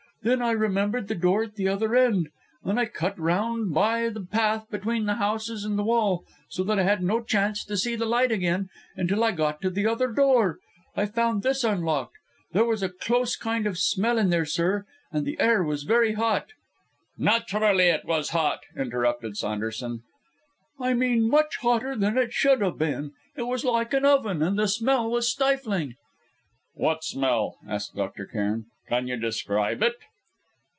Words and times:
Then 0.23 0.39
I 0.43 0.51
remembered 0.51 1.07
the 1.07 1.15
door 1.15 1.43
at 1.45 1.55
the 1.55 1.67
other 1.67 1.95
end, 1.95 2.29
and 2.63 2.79
I 2.79 2.85
cut 2.85 3.17
round 3.19 3.73
by 3.73 4.07
the 4.09 4.21
path 4.23 4.69
between 4.69 5.07
the 5.07 5.15
houses 5.15 5.65
and 5.65 5.79
the 5.79 5.83
wall, 5.83 6.25
so 6.47 6.63
that 6.65 6.77
I 6.77 6.83
had 6.83 7.01
no 7.01 7.23
chance 7.23 7.65
to 7.65 7.75
see 7.75 7.95
the 7.95 8.05
light 8.05 8.31
again, 8.31 8.69
until 8.95 9.23
I 9.23 9.31
got 9.31 9.61
to 9.63 9.71
the 9.71 9.87
other 9.87 10.11
door. 10.11 10.59
I 10.95 11.07
found 11.07 11.41
this 11.41 11.63
unlocked. 11.63 12.17
There 12.51 12.65
was 12.65 12.83
a 12.83 12.89
close 12.89 13.35
kind 13.35 13.65
of 13.65 13.79
smell 13.79 14.19
in 14.19 14.29
there, 14.29 14.45
sir, 14.45 14.85
and 15.11 15.25
the 15.25 15.39
air 15.39 15.63
was 15.63 15.85
very 15.85 16.13
hot" 16.13 16.51
"Naturally, 17.17 17.85
it 17.85 18.05
was 18.05 18.29
hot," 18.29 18.59
interrupted 18.77 19.37
Saunderson. 19.37 20.03
"I 20.79 20.93
mean 20.93 21.27
much 21.31 21.57
hotter 21.61 21.95
than 21.95 22.19
it 22.19 22.31
should 22.31 22.61
have 22.61 22.77
been. 22.77 23.13
It 23.35 23.47
was 23.47 23.65
like 23.65 23.91
an 23.95 24.05
oven, 24.05 24.43
and 24.43 24.59
the 24.59 24.67
smell 24.67 25.09
was 25.09 25.27
stifling" 25.27 25.95
"What 26.75 27.03
smell?" 27.03 27.57
asked 27.67 27.95
Dr. 27.95 28.27
Cairn. 28.27 28.67
"Can 28.87 29.07
you 29.07 29.17
describe 29.17 29.81
it?" 29.81 29.95